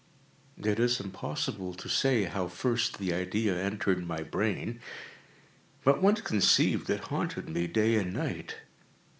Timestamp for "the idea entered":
2.97-4.03